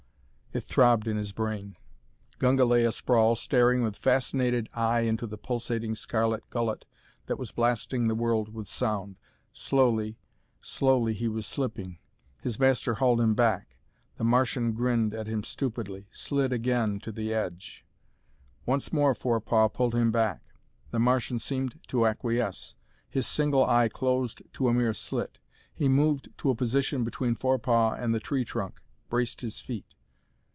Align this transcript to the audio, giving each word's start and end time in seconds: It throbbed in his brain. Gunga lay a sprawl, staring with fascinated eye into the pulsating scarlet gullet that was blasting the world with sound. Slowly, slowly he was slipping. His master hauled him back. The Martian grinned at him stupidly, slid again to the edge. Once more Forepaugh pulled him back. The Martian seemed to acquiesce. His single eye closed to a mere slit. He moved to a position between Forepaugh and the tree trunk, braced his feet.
It 0.53 0.65
throbbed 0.65 1.07
in 1.07 1.15
his 1.15 1.31
brain. 1.31 1.77
Gunga 2.37 2.65
lay 2.65 2.83
a 2.83 2.91
sprawl, 2.91 3.37
staring 3.37 3.83
with 3.83 3.95
fascinated 3.95 4.67
eye 4.73 4.99
into 5.07 5.25
the 5.25 5.37
pulsating 5.37 5.95
scarlet 5.95 6.43
gullet 6.49 6.83
that 7.27 7.39
was 7.39 7.53
blasting 7.53 8.09
the 8.09 8.15
world 8.15 8.53
with 8.53 8.67
sound. 8.67 9.15
Slowly, 9.53 10.17
slowly 10.61 11.13
he 11.13 11.29
was 11.29 11.45
slipping. 11.47 11.99
His 12.43 12.59
master 12.59 12.95
hauled 12.95 13.21
him 13.21 13.33
back. 13.33 13.77
The 14.17 14.25
Martian 14.25 14.73
grinned 14.73 15.13
at 15.13 15.25
him 15.25 15.41
stupidly, 15.41 16.09
slid 16.11 16.51
again 16.51 16.99
to 17.03 17.13
the 17.13 17.33
edge. 17.33 17.85
Once 18.65 18.91
more 18.91 19.15
Forepaugh 19.15 19.69
pulled 19.69 19.95
him 19.95 20.11
back. 20.11 20.41
The 20.89 20.99
Martian 20.99 21.39
seemed 21.39 21.79
to 21.87 22.05
acquiesce. 22.05 22.75
His 23.09 23.25
single 23.25 23.65
eye 23.65 23.87
closed 23.87 24.41
to 24.55 24.67
a 24.67 24.73
mere 24.73 24.93
slit. 24.93 25.37
He 25.73 25.87
moved 25.87 26.27
to 26.39 26.49
a 26.49 26.55
position 26.55 27.05
between 27.05 27.35
Forepaugh 27.37 27.93
and 27.93 28.13
the 28.13 28.19
tree 28.19 28.43
trunk, 28.43 28.81
braced 29.07 29.39
his 29.39 29.61
feet. 29.61 29.85